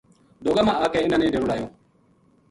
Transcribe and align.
ڈوگا 0.43 0.61
ما 0.67 0.73
آ 0.83 0.85
کے 0.91 0.97
اِنھاں 1.01 1.19
نے 1.21 1.27
ڈیرو 1.31 1.47
لایو 1.49 1.67